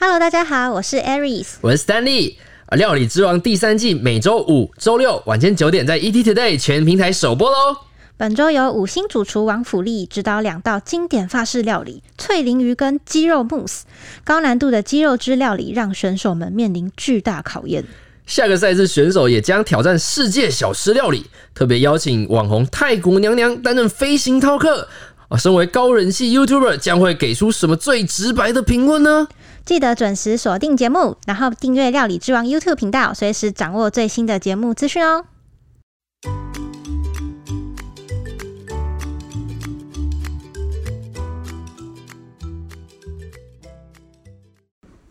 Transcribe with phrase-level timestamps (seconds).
[0.00, 2.36] Hello，大家好，我是 Aries，我是 Stanley。
[2.66, 7.76] 啊，料理之王第三季每周五、周六晚间九点在 ET Today 全平台首播喽。
[8.16, 13.86] 本周由五星主厨王府力指导两道经典法式料理——脆鲮鱼跟鸡肉慕斯。
[14.22, 17.84] 高难度的鸡肉汁料理让选手们面临巨大考验。
[18.24, 24.86] 下个赛事选手也将挑战世界小吃料理，特别邀请网红太古娘娘担任飞行饕客。
[25.26, 29.26] 啊，身为高人气 YouTuber，将会给出什么最直白的评论呢？
[29.68, 35.26] 记得准时锁定节目，然后订阅料理之王 YouTube 频道，随时掌握最新的节目资讯哦。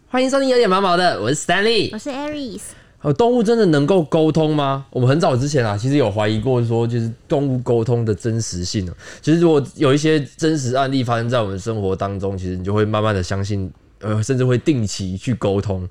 [0.08, 2.62] 欢迎收听有点毛毛的，我是 Stanley，我是 Aries。
[3.04, 4.88] 呃，动物真的能够沟通吗？
[4.90, 8.94] 我们很早之前啊，其实有怀疑过，说就是动物沟通的真实性呢。
[9.22, 15.88] 其实如果有一些真实案例发生在我们生活当中，其实你就会慢慢的相信，呃，甚至会定期去沟通。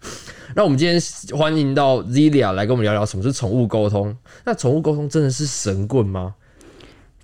[0.55, 1.01] 那我们今天
[1.37, 4.17] 欢迎到 Zilia 来跟我们聊聊什么是宠物沟通。
[4.45, 6.35] 那宠物沟通真的是神棍吗？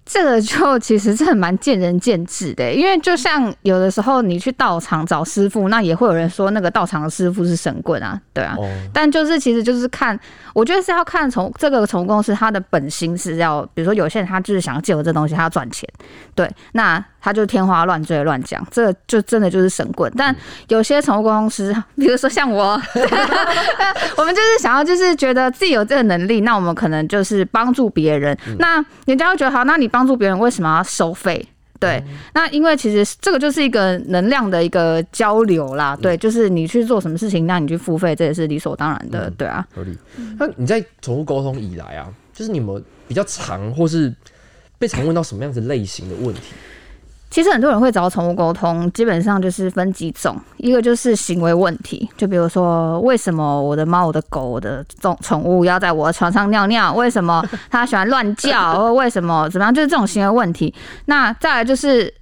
[0.04, 8.56] 这个就其实是很蛮见仁见智的，因为就像有的时候你去道场找师傅，那也会有人说那个道场的师傅是神棍啊，对啊。
[8.92, 10.18] 但就是其实就是看，
[10.54, 15.88] 我觉得是要看从这个宠物公司它的本心是要，比如说有些人他就是想要借我这东西，他要赚钱，
[16.34, 20.12] 对，那他就天花乱坠乱讲，这就真的就是神棍。
[20.16, 20.34] 但
[20.66, 22.72] 有些宠物公司，比如说像我，
[24.18, 29.91] 我们就是想要就是觉得自己有这个能力，那我们可能就是帮助别人，那人家会觉得好，那你。
[29.92, 31.46] 帮助别人为什么要收费？
[31.78, 32.00] 对，
[32.32, 35.96] 那因为其实这个就是一个能量的一个交流啦。
[36.00, 39.28] 对，就是你去做什么事情，那你去付费，这也是理所当然的。
[39.32, 39.98] 对啊，合理。
[40.38, 44.14] 那你在宠物沟通以来啊，就是你们比较常或是
[44.78, 46.54] 被常问到什么样子类型的问题？
[47.32, 56.92] 其实很多人会找宠物沟通，基本上就是分几种，一个就是行为问题，就比如说为什么我的猫、我的狗、我的宠宠物要在我的床上尿尿？
[56.92, 58.74] 为什么它喜欢乱叫？
[58.78, 59.72] 或为什么怎么样？
[59.72, 60.74] 就是这种行为问题。
[61.06, 62.12] 那再来就是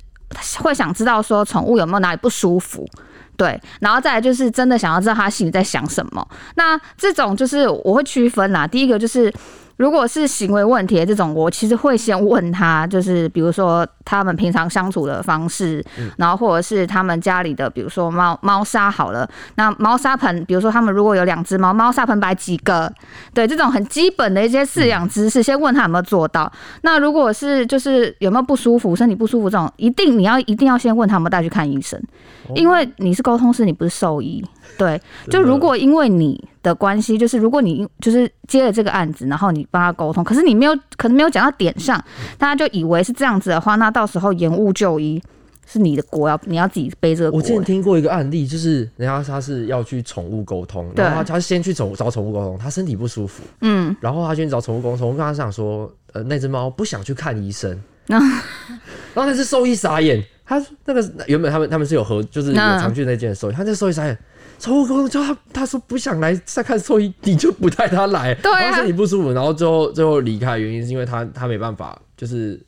[0.60, 2.88] 会想知道说宠物有没有哪里不舒服，
[3.36, 6.24] 对，然后再来就是真的想要知道他心里在想什么。
[6.54, 9.34] 那这种就是我会区分啦，第一个就是。
[9.80, 15.82] 如果是行为问题的这种，我其实会先问他，就是比如说他们平常相处的方式，
[16.18, 22.92] 然后或者是他们家里的，比如说猫猫砂好了，那猫砂盆，比如说他们如果有两只猫，猫砂盆摆几个？
[23.32, 26.52] 对，这种很基本的一些饲养知识，先问他有没有做到。
[26.82, 31.98] 那如果是就是有没有不舒服，身体不舒服这种，一定你要一定要先问他有没有带去看医生，
[32.54, 34.44] 因为你是沟通师，你不是兽医。
[34.76, 42.02] 对，就如果因为你的关系，就是如果你就是接了这个案子，然后你帮他沟通，可是你没有可能没有讲到点上，
[42.36, 45.22] 大家就以为是这样子的话，那到时候延误就医
[45.66, 47.30] 是你的锅，要你要自己背这个。
[47.30, 57.70] 我之前听过一个案例，就是人家他是要去宠物沟通，然后他他先去宠找宠物沟通，他身体不舒服，嗯，然后他先找宠物沟通，跟他讲说，呃，那只猫不想去看医生，
[58.06, 58.20] 然
[59.14, 64.18] 后那只兽医傻眼，他那个原本他们他们是有合，就是有常去那间兽医，他那兽医傻眼。
[64.60, 72.60] 宠物沟通叫他，他说不想来再看兽医，你就不带他来，对啊，身体不舒服，然后最后最后离开原因是因为他他没办法，就是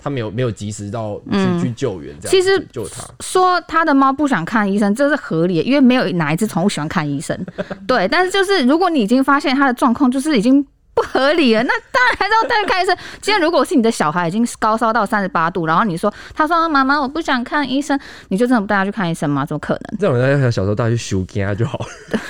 [0.00, 3.02] 他没有没有及时到去去救援，这样其实救他。
[3.20, 7.36] 说他的猫不想看医生，这是合理的，因为没有哪一只宠物喜欢看医生，
[7.88, 10.64] 对，但是就是如果你已经发现他的状况，就是已经。
[10.98, 12.96] 不合理了，那当然还是要带去看医生。
[13.22, 17.98] 今天如果是你的小孩已经高烧到三十八度，然后你说他说妈妈我不想看医生，
[18.28, 19.46] 你就真的不带他去看医生吗？
[19.46, 19.98] 怎么可能？
[20.00, 21.86] 这种人家小时候带他去修家就好了。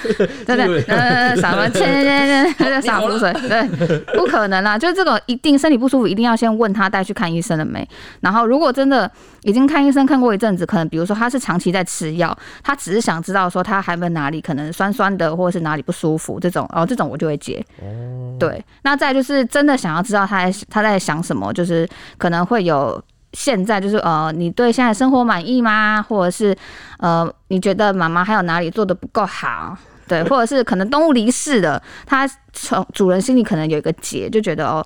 [0.44, 4.76] 对对， 呃，傻瓜，切切切，洒污水，对，不可能啦。
[4.78, 7.88] 就这种一定身体不舒服，一定要先问他带去看医生了没。
[8.20, 9.10] 然后如果真的
[9.44, 17.64] 已经看医生看过一阵子，可能比如说他是长期在吃药，他只是想知道说他还没哪里可能酸酸的，或者是哪里不舒服这种，哦，这种我就会接。
[17.80, 18.64] 哦，对。
[18.82, 23.02] 那再就是真的想要知道他在他在想什么，就是可能会有
[23.34, 26.02] 现在就是呃，你对现在生活满意吗？
[26.02, 26.56] 或者是
[26.98, 29.76] 呃，你觉得妈妈还有哪里做的不够好？
[30.06, 34.82] 对， 或者是可能动物离世了，他从主人心里可能有一个结，就觉得哦，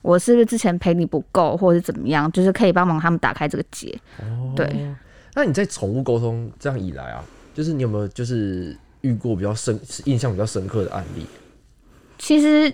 [0.00, 2.32] 我是不是之前陪你不够，或者是怎么样？
[2.32, 3.94] 就是可以帮忙他们打开这个结。
[4.20, 4.94] 哦，对。
[5.34, 7.22] 那你在宠物沟通这样以来啊，
[7.52, 11.26] 就是你有没有就是遇过比较深、印象比较深刻的案例？
[12.18, 12.72] 其实。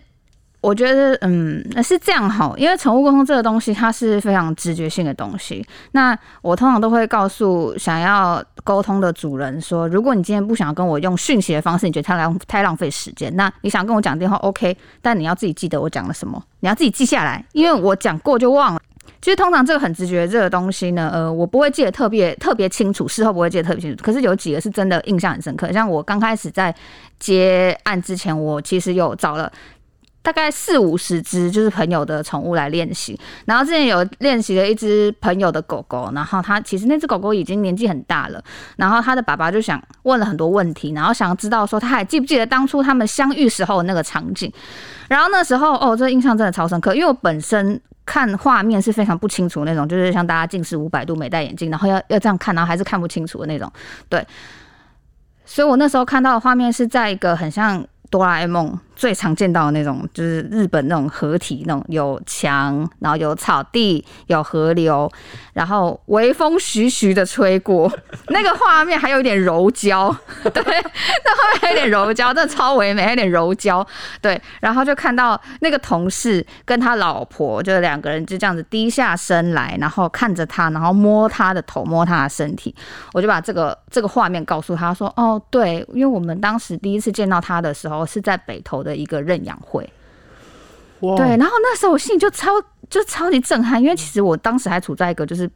[0.61, 5.65] 我觉得，嗯，是这样好，因为宠物沟通这个东西，它是非常直觉性的东西。
[5.93, 18.81] 那我通常都会告诉想要沟通的主人说，如果你今天不想跟我用讯息的方式，你觉得太浪太浪费时间，那你想跟我讲电话，OK，但你要自己记得我讲了什么，你要自己记下来，因为我讲过就忘了。
[19.23, 24.03] 其实通常这个很直觉这个东西呢，呃，我不会记得特别特别清楚，事后不会记得特别清楚。
[24.03, 26.75] 可是有几个是真的印象很深刻，像我刚开始在
[27.19, 29.51] 接案之前，我其实有找了。
[30.21, 38.43] 大概四五十只就是朋友的宠物来练习，然后之前有练习了一只朋友的狗狗，然后他其实那只狗狗已经年纪很大了，
[38.77, 44.53] 然后他的爸爸就想问了很多问题，然后想要知道说他还记不记得当初他们相遇时候那个场景，
[45.09, 53.73] 然后那时候哦，这印象真的超深刻，因为我本身看画面是非常不清楚那种，就是像大家近视五百度没戴眼镜，然后要要这样看，然后还是看不清楚的那种，
[54.11, 54.27] 对，
[55.47, 58.79] 所以我那时候看到的画面是在一个很像哆啦 A 梦。
[58.99, 65.09] 最常见到的那种就是日本那种合体那种，有墙，然后有草地，有河流，
[65.53, 67.89] 然后微风徐徐的吹过，
[68.31, 70.13] 那个画面还有一点柔焦，
[70.53, 73.87] 对，那画面还有点柔焦，真的超唯美，还有点柔焦，
[74.21, 82.75] 对，然后就看到那个同事跟他老婆，就两个人就这样子低下身来，然后看着他，然后摸他的头，摸他的身体，
[83.13, 88.88] 我就把这个这个画面告诉他说，哦，对，因为我们当时第一次见到他的时候是在北投的。
[88.89, 89.89] 的一个认养会，
[91.01, 92.51] 对，然后那时候我心里就超
[92.89, 95.49] 就超级震撼，因为其实我当时还处在一个就是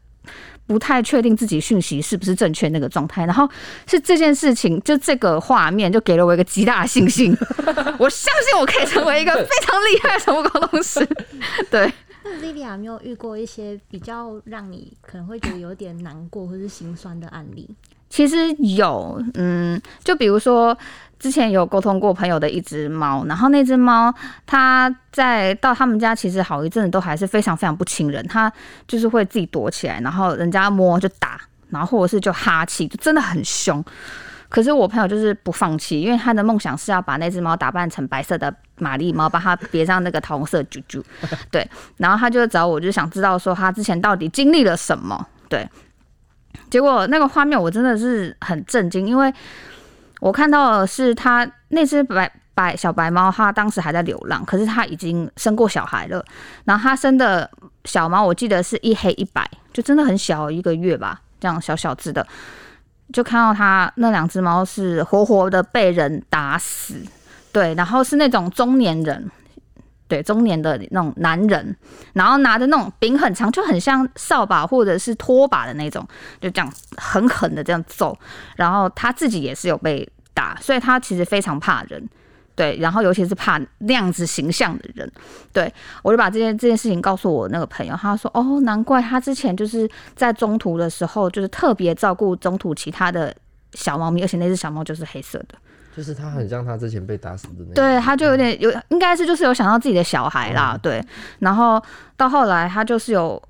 [0.66, 3.48] 不太确定自己讯息是不是正确那个状态，然后
[3.86, 7.34] 是这件事情，就这个画面就给了我一个极大的信心，
[7.98, 11.04] 我相信我可以成为一个非常厉害的宠物沟通师。
[11.70, 11.90] 对，
[12.22, 17.74] 那 l i v i a 没有遇过一些比较让你可能会觉得有点难过或是心酸的案例？
[18.12, 20.76] 其实有，嗯，就比如说。
[21.22, 24.12] 之前有沟通过朋友的一只猫，然后那只猫
[24.44, 28.52] 它在到他们家其实好一阵子都还是非常非常不亲人，它
[28.88, 33.80] 就是会自己躲起来，然后人家摸就打，然后或者是就哈气，就真的很凶。
[34.48, 41.00] 可是我朋友就是不放弃，因为他的梦想是要把那只猫打扮成白色的玛丽猫，帮它别上那个桃红色啾啾。
[41.52, 41.64] 对，
[41.98, 45.24] 然后他就找我，就想知道说他之前到底经历了什么。
[45.48, 45.64] 对，
[46.70, 49.32] 结果那个画面我真的是很震惊，因为。
[50.20, 56.24] 我看到的是他那只白白小白猫，它当时还在流浪，可是它已经生过小孩了。
[56.64, 57.50] 然后它生的
[57.86, 62.24] 小猫，我记得是一黑一白，就真的很小，一个月吧，这样小小只的。
[63.12, 66.94] 就看到它那两只猫是活活的被人打死，
[67.50, 69.28] 对，然后是那种中年人，
[70.12, 71.74] 对，中年的那种男人，
[72.12, 76.06] 然后拿着那种柄很长，就很像扫把或者是拖把的那种，
[76.40, 78.18] 就这样狠狠的这样揍。
[78.56, 80.06] 然后他自己也是有被。
[80.34, 82.08] 打，所以他其实非常怕人，
[82.54, 85.12] 对，然后尤其是怕那样子形象的人，
[85.52, 85.70] 对
[86.02, 89.86] 我就把这件这件事情告诉我那个朋友，他说哦，难怪他之前就是
[90.16, 93.36] 在中途的时候，就是特别照顾中途其他的
[93.74, 95.48] 小猫咪，而且那只小猫就是黑色的，
[95.96, 101.04] 就是他很像他之前被打死的那，对，他就有点有，应该是就是有想到自己的小孩啦，对，
[101.38, 101.82] 然后
[102.16, 103.42] 到后来他就是有。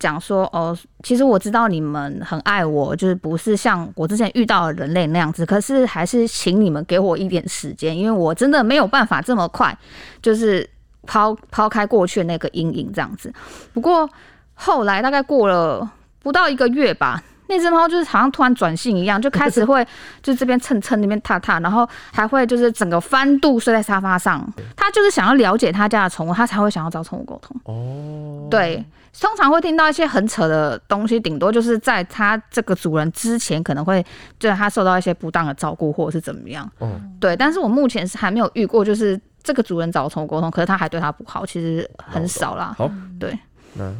[0.00, 9.76] 讲说哦，其实我知道你们很爱我，就是不是像我之前遇到的人类那样子，可是还是请你们给我一点时间，因为我真的没有办法这么快，
[10.22, 10.66] 就是
[11.06, 13.30] 抛抛开过去的那个阴影这样子。
[13.74, 14.08] 不过
[14.54, 15.86] 后来大概过了
[16.22, 19.86] 不到一个月吧，那只猫就是好像突然转性一样，就开始会
[20.22, 24.40] 就这边蹭蹭那边踏踏，然后还会就是整个翻肚睡在沙发上。
[24.76, 27.60] 它就是想要了解他家的宠物，它才会想要找宠物沟通。
[27.64, 28.82] 哦，对。
[29.20, 34.02] 通常会听到一些很扯的东西，顶多就是在他这个主人之前，可能会
[34.38, 36.70] 对他受到一些不当的照顾，或者是怎么样。
[36.78, 37.36] 嗯，对。
[37.36, 42.72] 但是我目前是还没有遇过，就是这个主人找宠物沟通，可是他还对他不好，其实很少啦。
[42.78, 42.88] 好，
[43.18, 43.36] 对，
[43.74, 43.92] 那那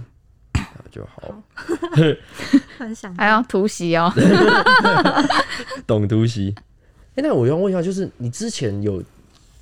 [0.91, 1.23] 就好。
[2.79, 4.13] 分享 还要突袭哦，
[5.87, 6.55] 懂突袭。
[7.17, 9.03] 哎，那我要问一下，就是你之前有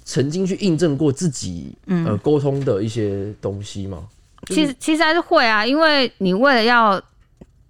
[0.05, 4.05] 曾经去印证过自己呃沟通的一些东西吗？
[4.49, 6.91] 其实其实还是会啊，因为你为了要，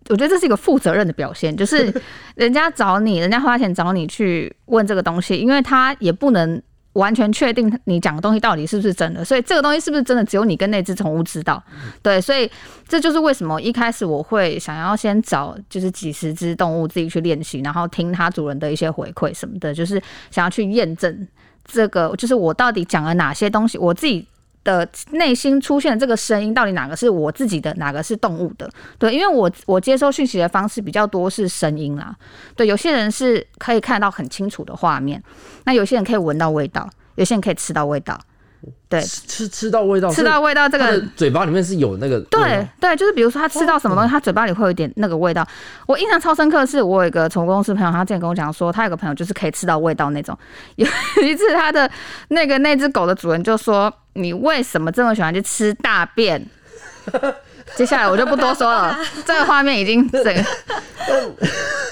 [0.09, 1.93] 我觉得这是一个负责任的表现，就是
[2.35, 6.61] 人家找你，人家花钱找你去问这个东西，因为他也不能
[6.95, 11.63] 完全确定你讲的东西到底是不是真的，所以这个东西是不是真的，只有你跟那只宠物知道。
[12.03, 12.51] 对，所以
[12.89, 21.29] 这就是为什么一开始我会想要先找就是几十只动物自己去练习，然后听它主人的一些回馈什么的，就是想要去验证
[21.65, 24.27] 这个，就是我到底讲了哪些东西，我自己。
[24.65, 28.71] 的内心出现这个声音，到底哪个是我自己的，哪个是动物的？
[28.99, 32.15] 对，因为我我接收讯息的方式比较多是声音啦。
[32.55, 35.23] 对，有些人是可以看到很清楚的画面，
[35.65, 38.19] 那有些人可以闻到味道，有些人可以吃到味道。
[38.89, 42.19] 对，吃吃到味道，吃到味道，这个嘴巴里面是有那个。
[42.23, 45.47] 对对，就是比如说他吃到什么东西，他嘴巴里会有点那个味道。
[45.87, 50.37] 我印象超深刻的是，我有一个宠物公司朋友，他之前跟我讲说，他有个朋友就是可以吃到味道那种。
[50.77, 50.87] 有
[51.23, 51.91] 一次，他的
[52.29, 56.45] 那个那只狗的主人就说：“你为什么这么喜欢去吃大便？”
[57.77, 60.43] 接下来我就不多说了， 这个画面已经整个，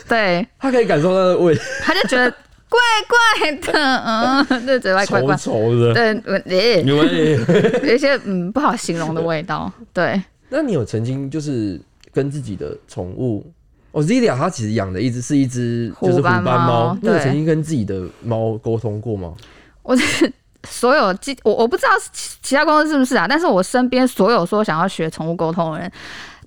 [0.09, 2.33] 对，他可以感受到的味，他就觉得
[2.69, 5.95] 怪怪的，嗯，对，嘴巴怪怪，稠的，
[6.41, 6.97] 对，有
[7.85, 10.21] 有一些嗯不好形容的味道， 对。
[10.49, 11.81] 那你有曾经就是
[12.13, 13.45] 跟自己的宠物，
[13.93, 19.35] 哦，Zilia，它其实养的一只是一只就是虎斑猫，你有曾经跟自己的猫沟通过吗？
[19.83, 20.33] 我是。
[20.69, 25.89] 所有，我我不知道其其他公司是不是啊，但是我身边所有说想要学宠物沟通的人，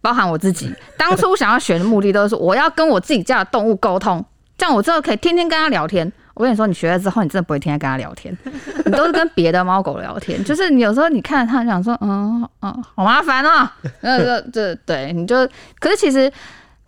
[0.01, 4.21] 包含我自己，当初想要学的目的都是我要跟我自己家的动物沟通，
[4.59, 6.11] 这样我之后可以天天跟他聊天。
[6.35, 8.37] 我跟你说，你学了之后，你真的不会天天跟他聊天，
[8.85, 10.41] 你都是跟别的猫狗聊天。
[10.43, 15.47] 就是你有时候你看着它，想说，嗯嗯，好麻烦啊， 那个这对，你就，
[15.79, 16.31] 可是其实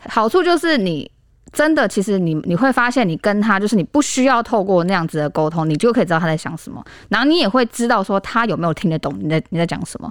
[0.07, 1.09] 好处就是你。
[1.53, 10.09] 真的，其实你你会发现，你跟他就是你不需要透过那样子的沟通，你就可以知道他在想什么，然后你也会知道说他有没有听得懂你在你在讲什么。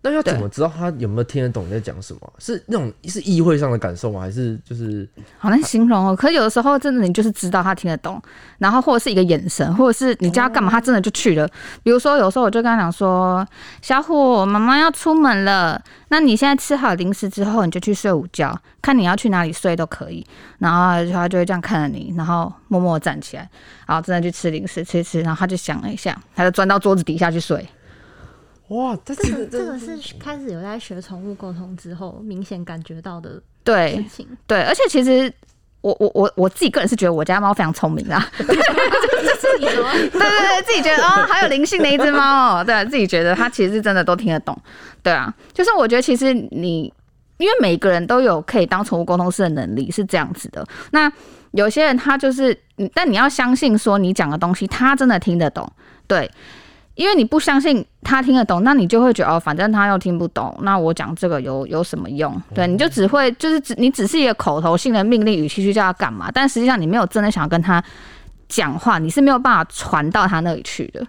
[0.00, 2.32] 那要怎么知道他有没有听得懂你在讲什么？
[2.38, 4.20] 是那种是意会上的感受吗？
[4.20, 5.06] 还是就是
[5.38, 6.14] 好难形容哦？
[6.14, 8.22] 可有的时候真的你就是知道他听得懂，
[8.58, 11.48] 然后或者是一个眼神，或者是你叫他干嘛，他真的就去了。
[11.82, 13.44] 比如说有时候我就跟他讲说
[13.82, 20.24] ：“小虎，妈妈要出门了，那你现在吃好零食之后，你就去睡午觉，看你要去哪里睡都可以。”
[20.58, 23.50] 然后他就会这样看着你，然后默默站起来，
[23.84, 27.66] 然后真的去吃零食，吃一吃，然后他就想了一下，他就钻到桌子底下去睡。
[28.68, 34.04] 哇，这个这个是开始有在学宠物沟通之后，明显感觉到的对
[34.46, 35.32] 对，而且其实
[35.80, 38.22] 我我我我自己个人是觉得我家猫非常聪明啊？
[38.36, 38.56] 对对
[40.10, 44.56] 对，自己觉得哦，好有灵性的一只猫哦，对，自己觉得它其实是真的都听得懂，
[45.02, 46.92] 对啊，就是我觉得其实你
[47.38, 50.66] 因为每个人都有可以当宠物沟通师的能力，是这样子的。
[50.90, 51.10] 那
[51.52, 52.54] 有些人他就是，
[52.92, 55.72] 但你要相信说你讲的东西他真的听得懂，
[56.06, 56.30] 对。
[56.98, 62.42] 因为你不相信他听得懂，那你就会觉得哦，反正他又听不懂，那我讲这个有有什么用？
[62.52, 67.80] 对，你就只会就是只你只是一个口头性的命令语气去叫他干嘛，但实际上你没有真的想要跟他
[68.48, 71.06] 讲话，你是没有办法传到他那里去的。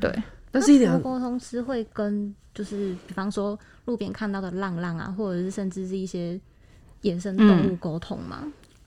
[0.00, 0.12] 对，
[0.50, 6.40] 但是一点沟通师会跟就是比方说路边看到的浪浪啊，或者是甚至是一些
[7.02, 8.38] 野生动物沟通吗？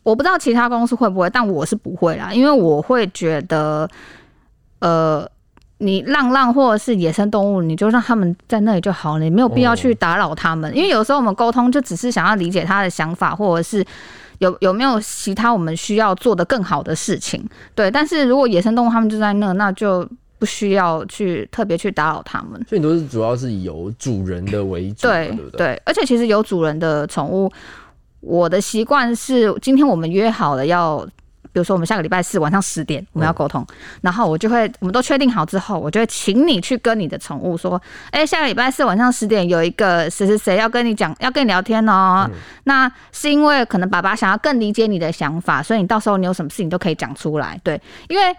[0.03, 3.89] 我不知道其他公司会不会，但我是不会啦，因为我会觉得，
[4.79, 5.25] 呃。
[5.83, 10.73] 你浪浪或者是野生动物，你就让他们在那里就好了，你没有必要去打扰他们。
[10.75, 13.85] 因为有时候我们沟通就只是想要理解他的想法，或者是
[14.39, 17.45] 有有没有其他我们需要做的更好的事情。
[17.75, 20.07] 对，但是如果野生动物他们就在那，那就
[20.39, 22.53] 不需要去特别去打扰他们。
[22.67, 25.81] 所以你都是主要是以有主人的为主，对对对。
[25.85, 27.51] 而且其实有主人的宠物，
[28.21, 31.05] 我的习惯是今天我们约好了要。
[31.53, 33.65] 比如说，我们下个礼拜四晚上十点我们要沟通，
[34.01, 37.79] 然后我就会，我们都确定好之后，我就会请你去跟你的宠物说，
[38.09, 42.27] 哎，下个礼拜四晚上十点有一个谁谁谁要跟你讲，要跟你聊天哦。
[42.63, 47.59] 那是因为可能爸爸想要更理解你的想法，所以你到时候你有什么事情都可以讲出来。
[47.63, 47.79] 对，
[48.09, 48.35] 因为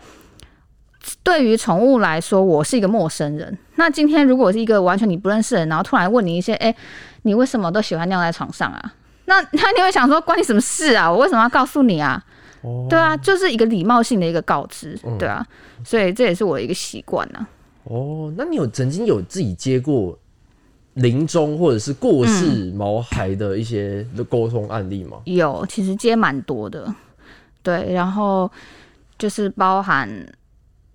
[1.22, 3.56] 对于宠物来说，我是一个陌生人。
[3.76, 6.74] 那今天如果是一个完全你不认识的人，然后突然问你一些，哎，
[7.22, 8.92] 你为什么都喜欢尿在床上啊？
[9.26, 11.10] 那那你会想说，关你什么事啊？
[11.10, 12.22] 我为什么要告诉你啊？
[12.88, 15.46] 对啊，就是一个礼貌性的一个告知，对啊，
[15.84, 17.46] 所以这也是我的一个习惯呢。
[17.84, 20.18] 哦，那你有曾经有自己接过
[20.94, 25.18] 临终或者是过世毛孩的一些的沟通案例吗？
[25.24, 26.94] 有，其实接蛮多的。
[27.62, 28.50] 对，然后
[29.18, 30.08] 就是包含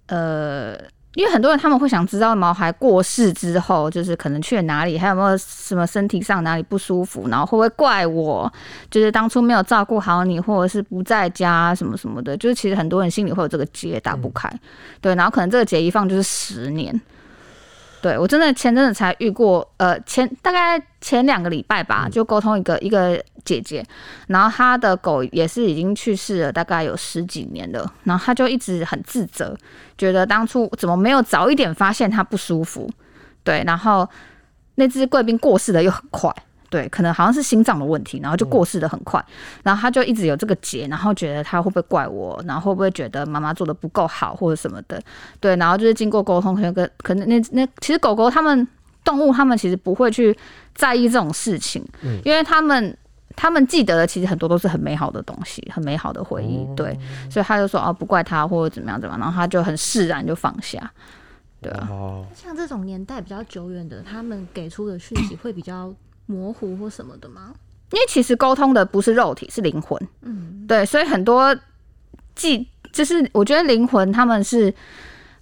[0.08, 0.78] 呃。
[1.20, 8.50] 因为很多人他们会想知道毛孩过世之后，就是可能去了哪里，还有没有什么身体上哪里不舒服，然后会不会怪我，
[8.90, 14.50] 就是当初没有照顾好你，或者是不在家什么什么的，就是其实很多人心里会有这个结打不开，
[15.02, 16.98] 对，然后可能这个结一放就是十年。
[18.02, 23.86] 对我真的前阵子才遇过，呃，前大概前两个礼拜吧，就沟通一个一个姐姐，
[24.28, 29.54] 然后她的狗也是已经去世了，大概有十几年了，然后她就一直很自责，
[29.98, 32.90] 觉得当初怎么没有早一点发现它不舒服，
[33.44, 34.08] 对，然后
[34.76, 36.34] 那只贵宾过世的又很快。
[36.70, 39.24] 对，可能好像是心脏的问题，然后就过世的很快，
[39.64, 45.02] 然后他就一直有这个结，然后觉得他会不会怪我，然后会不会觉得妈妈做的不够好或者什么的，
[45.40, 48.68] 对，然后就是经过沟通，可能跟可能那那其实狗狗他们
[49.04, 50.38] 动物他们其实不会去
[50.76, 52.96] 在意这种事情，嗯，因为他们
[53.36, 56.96] 他们记得的其实很多都是很美好的东西，很美好的回忆，对，
[57.32, 60.92] 所以他就说哦不怪他或者怎么样怎么样，然后他就很释然就放下，
[61.62, 61.90] 对啊，
[62.36, 65.92] 像这种年代比较久远的，他们给出的讯息会比较。
[66.30, 67.54] 模糊或什么的吗？
[67.92, 70.00] 因为其实沟通的不是肉体，是灵魂。
[70.22, 71.56] 嗯，对，所以很多
[72.36, 74.72] 记就是我觉得灵魂他们是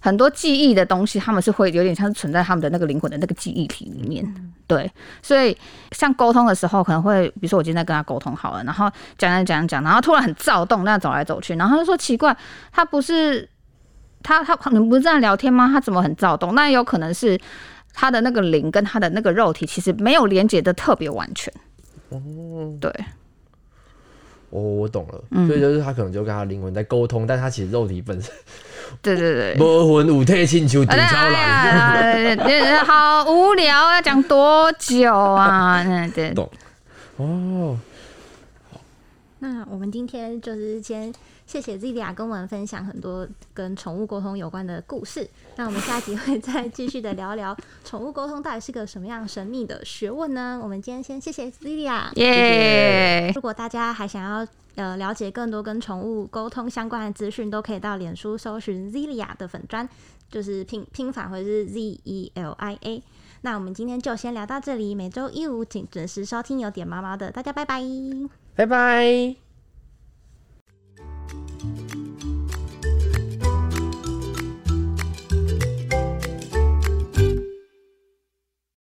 [0.00, 4.24] 很多记忆的东西，他们是会有点像是存在他们的那个灵魂的那个记忆体里面。
[4.66, 4.90] 对，
[5.22, 5.54] 所以
[5.92, 12.34] 像沟通的时候，可能会比如说我今天在跟他沟通好了，然后讲讲讲讲，然后突然很躁动，那走来走去，然后他就说奇怪，
[12.72, 13.46] 他不是
[14.22, 15.68] 他他你们不是这样聊天吗？
[15.70, 16.54] 他怎么很躁动？
[16.54, 17.38] 那有可能是
[17.92, 21.52] 他的那个灵跟他的那个肉体其实没有连接的特别完全。
[22.10, 22.20] 哦，
[22.80, 22.90] 对。
[24.50, 28.32] 哦，我懂了，所以就是他可能就跟他灵魂在沟通，但他其实肉体本身，
[29.02, 35.82] 对对对，无魂五退请求顶超人， 好无聊，要讲多久啊？
[35.86, 36.50] 嗯，对，懂。
[37.16, 37.76] 哦，
[39.40, 41.12] 那我们今天就是先。
[41.48, 45.26] 谢谢 Zilia 跟我们分享很多跟宠物沟通有关的故事。
[45.56, 50.60] 那我们下集会再继续的聊聊宠物沟通到底是个什么样神秘的学问呢？
[50.62, 53.32] 我们今天先谢谢 Zilia，耶！
[53.34, 59.88] 如果大家还想要呃了解更多跟宠物沟通相关的资讯，都可以到脸书搜寻 Zilia 的粉砖，
[60.30, 63.02] 就是拼拼法或者是 Z E L I A。
[63.40, 67.82] 那我们今天就先聊到这里，每周一五请准时收听有点毛毛的，大家拜拜，
[68.54, 69.47] 拜拜。